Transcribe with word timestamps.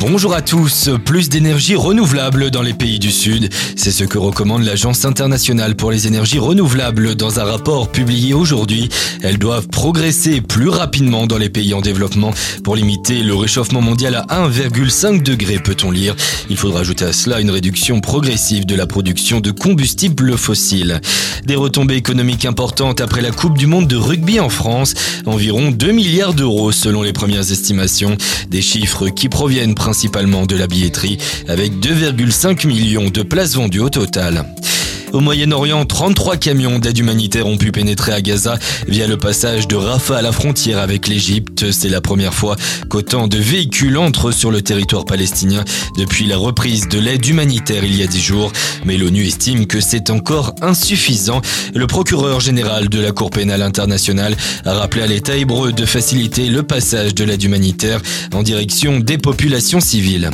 Bonjour 0.00 0.32
à 0.32 0.42
tous, 0.42 0.90
plus 1.04 1.28
d'énergie 1.28 1.74
renouvelable 1.74 2.52
dans 2.52 2.62
les 2.62 2.72
pays 2.72 3.00
du 3.00 3.10
Sud, 3.10 3.52
c'est 3.74 3.90
ce 3.90 4.04
que 4.04 4.16
recommande 4.16 4.62
l'Agence 4.62 5.04
internationale 5.04 5.74
pour 5.74 5.90
les 5.90 6.06
énergies 6.06 6.38
renouvelables 6.38 7.16
dans 7.16 7.40
un 7.40 7.44
rapport 7.44 7.90
publié 7.90 8.32
aujourd'hui. 8.32 8.88
Elles 9.22 9.38
doivent 9.38 9.66
progresser 9.66 10.40
plus 10.40 10.68
rapidement 10.68 11.26
dans 11.26 11.36
les 11.36 11.48
pays 11.48 11.74
en 11.74 11.80
développement 11.80 12.32
pour 12.62 12.76
limiter 12.76 13.24
le 13.24 13.34
réchauffement 13.34 13.80
mondial 13.80 14.14
à 14.14 14.48
1,5 14.48 15.22
degré, 15.22 15.58
peut-on 15.58 15.90
lire. 15.90 16.14
Il 16.48 16.56
faudra 16.56 16.80
ajouter 16.80 17.06
à 17.06 17.12
cela 17.12 17.40
une 17.40 17.50
réduction 17.50 18.00
progressive 18.00 18.66
de 18.66 18.76
la 18.76 18.86
production 18.86 19.40
de 19.40 19.50
combustibles 19.50 20.38
fossiles. 20.38 21.00
Des 21.44 21.56
retombées 21.56 21.96
économiques 21.96 22.44
importantes 22.44 23.00
après 23.00 23.20
la 23.20 23.32
Coupe 23.32 23.58
du 23.58 23.66
Monde 23.66 23.88
de 23.88 23.96
rugby 23.96 24.38
en 24.38 24.48
France, 24.48 24.94
environ 25.26 25.72
2 25.72 25.90
milliards 25.90 26.34
d'euros 26.34 26.70
selon 26.70 27.02
les 27.02 27.12
premières 27.12 27.50
estimations, 27.50 28.16
des 28.48 28.62
chiffres 28.62 29.08
qui 29.08 29.28
proviennent 29.28 29.74
principalement 29.88 30.44
de 30.44 30.54
la 30.54 30.66
billetterie, 30.66 31.16
avec 31.48 31.72
2,5 31.80 32.66
millions 32.66 33.08
de 33.08 33.22
places 33.22 33.54
vendues 33.54 33.80
au 33.80 33.88
total. 33.88 34.44
Au 35.12 35.20
Moyen-Orient, 35.20 35.86
33 35.86 36.36
camions 36.36 36.78
d'aide 36.78 36.98
humanitaire 36.98 37.46
ont 37.46 37.56
pu 37.56 37.72
pénétrer 37.72 38.12
à 38.12 38.20
Gaza 38.20 38.58
via 38.86 39.06
le 39.06 39.16
passage 39.16 39.66
de 39.66 39.74
Rafah 39.74 40.18
à 40.18 40.22
la 40.22 40.32
frontière 40.32 40.78
avec 40.78 41.08
l'Égypte. 41.08 41.70
C'est 41.70 41.88
la 41.88 42.02
première 42.02 42.34
fois 42.34 42.56
qu'autant 42.90 43.26
de 43.26 43.38
véhicules 43.38 43.96
entrent 43.96 44.32
sur 44.32 44.50
le 44.50 44.60
territoire 44.60 45.06
palestinien 45.06 45.64
depuis 45.96 46.26
la 46.26 46.36
reprise 46.36 46.88
de 46.88 46.98
l'aide 46.98 47.26
humanitaire 47.26 47.84
il 47.84 47.96
y 47.96 48.02
a 48.02 48.06
10 48.06 48.20
jours. 48.20 48.52
Mais 48.84 48.98
l'ONU 48.98 49.24
estime 49.24 49.66
que 49.66 49.80
c'est 49.80 50.10
encore 50.10 50.54
insuffisant. 50.60 51.40
Le 51.74 51.86
procureur 51.86 52.40
général 52.40 52.90
de 52.90 53.00
la 53.00 53.12
Cour 53.12 53.30
pénale 53.30 53.62
internationale 53.62 54.36
a 54.66 54.74
rappelé 54.74 55.02
à 55.02 55.06
l'État 55.06 55.36
hébreu 55.36 55.72
de 55.72 55.86
faciliter 55.86 56.48
le 56.48 56.62
passage 56.62 57.14
de 57.14 57.24
l'aide 57.24 57.42
humanitaire 57.42 58.02
en 58.34 58.42
direction 58.42 59.00
des 59.00 59.16
populations 59.16 59.80
civiles. 59.80 60.30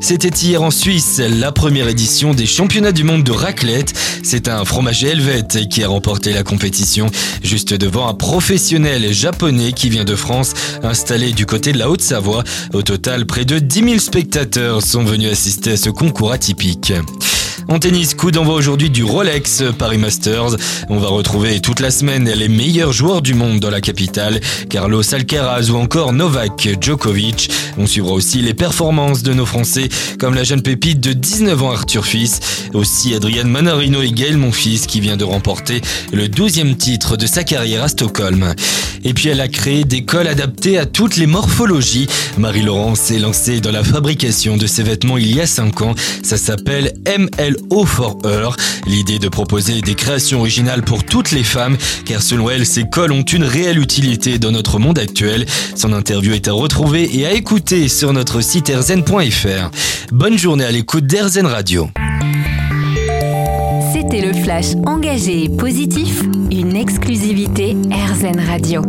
C'était 0.00 0.28
hier 0.28 0.62
en 0.62 0.70
Suisse 0.70 1.20
la 1.20 1.52
première 1.52 1.88
édition 1.88 2.32
des 2.32 2.46
championnats 2.46 2.92
du 2.92 3.04
monde 3.04 3.24
de 3.24 3.32
raclette. 3.32 3.92
C'est 4.22 4.48
un 4.48 4.64
fromager 4.64 5.08
helvète 5.08 5.68
qui 5.68 5.82
a 5.82 5.88
remporté 5.88 6.32
la 6.32 6.42
compétition 6.42 7.10
juste 7.42 7.74
devant 7.74 8.08
un 8.08 8.14
professionnel 8.14 9.12
japonais 9.12 9.72
qui 9.72 9.90
vient 9.90 10.04
de 10.04 10.16
France 10.16 10.54
installé 10.82 11.32
du 11.32 11.46
côté 11.46 11.72
de 11.72 11.78
la 11.78 11.90
Haute-Savoie. 11.90 12.44
Au 12.72 12.82
total, 12.82 13.26
près 13.26 13.44
de 13.44 13.58
10 13.58 13.84
000 13.84 13.98
spectateurs 13.98 14.82
sont 14.82 15.04
venus 15.04 15.30
assister 15.30 15.72
à 15.72 15.76
ce 15.76 15.90
concours 15.90 16.32
atypique. 16.32 16.92
En 17.70 17.78
tennis, 17.78 18.14
coup 18.14 18.30
d'envoi 18.30 18.54
aujourd'hui 18.54 18.88
du 18.88 19.04
Rolex 19.04 19.62
Paris 19.78 19.98
Masters. 19.98 20.56
On 20.88 20.96
va 20.96 21.08
retrouver 21.08 21.60
toute 21.60 21.80
la 21.80 21.90
semaine 21.90 22.24
les 22.24 22.48
meilleurs 22.48 22.92
joueurs 22.92 23.20
du 23.20 23.34
monde 23.34 23.60
dans 23.60 23.68
la 23.68 23.82
capitale, 23.82 24.40
Carlos 24.70 25.02
Alcaraz 25.14 25.68
ou 25.68 25.76
encore 25.76 26.14
Novak 26.14 26.66
Djokovic. 26.80 27.50
On 27.76 27.86
suivra 27.86 28.12
aussi 28.12 28.38
les 28.38 28.54
performances 28.54 29.22
de 29.22 29.34
nos 29.34 29.44
Français, 29.44 29.90
comme 30.18 30.34
la 30.34 30.44
jeune 30.44 30.62
pépite 30.62 31.00
de 31.00 31.12
19 31.12 31.62
ans 31.62 31.72
Arthur 31.72 32.06
Fils, 32.06 32.40
aussi 32.72 33.14
Adrian 33.14 33.44
Manarino 33.44 34.00
et 34.00 34.12
Gaël 34.12 34.38
Monfils 34.38 34.86
qui 34.86 35.00
vient 35.00 35.18
de 35.18 35.24
remporter 35.24 35.82
le 36.10 36.26
12e 36.26 36.74
titre 36.74 37.18
de 37.18 37.26
sa 37.26 37.44
carrière 37.44 37.82
à 37.82 37.88
Stockholm. 37.88 38.54
Et 39.04 39.14
puis 39.14 39.28
elle 39.28 39.40
a 39.40 39.48
créé 39.48 39.84
des 39.84 40.04
cols 40.04 40.26
adaptés 40.26 40.78
à 40.78 40.86
toutes 40.86 41.16
les 41.16 41.26
morphologies. 41.26 42.08
Marie-Laurence 42.38 43.00
s'est 43.00 43.18
lancée 43.18 43.60
dans 43.60 43.70
la 43.70 43.84
fabrication 43.84 44.56
de 44.56 44.66
ses 44.66 44.82
vêtements 44.82 45.18
il 45.18 45.34
y 45.34 45.40
a 45.40 45.46
5 45.46 45.82
ans. 45.82 45.94
Ça 46.22 46.36
s'appelle 46.36 46.94
ML 47.04 47.57
o 47.70 47.84
for. 47.84 48.18
L'idée 48.86 49.18
de 49.18 49.28
proposer 49.28 49.80
des 49.80 49.94
créations 49.94 50.40
originales 50.40 50.82
pour 50.82 51.04
toutes 51.04 51.30
les 51.30 51.42
femmes, 51.42 51.76
car 52.04 52.22
selon 52.22 52.50
elle, 52.50 52.66
ces 52.66 52.84
cols 52.88 53.12
ont 53.12 53.22
une 53.22 53.44
réelle 53.44 53.78
utilité 53.78 54.38
dans 54.38 54.50
notre 54.50 54.78
monde 54.78 54.98
actuel. 54.98 55.46
Son 55.74 55.92
interview 55.92 56.32
est 56.32 56.48
à 56.48 56.52
retrouver 56.52 57.18
et 57.18 57.26
à 57.26 57.32
écouter 57.32 57.88
sur 57.88 58.12
notre 58.12 58.40
site 58.40 58.70
erzen.fr. 58.70 59.70
Bonne 60.12 60.38
journée 60.38 60.64
à 60.64 60.70
l'écoute 60.70 61.06
d'Erzen 61.06 61.46
Radio. 61.46 61.90
C'était 63.92 64.20
le 64.20 64.32
flash 64.32 64.74
engagé 64.86 65.44
et 65.44 65.48
positif, 65.48 66.22
une 66.50 66.76
exclusivité 66.76 67.76
Erzen 67.90 68.40
Radio. 68.40 68.82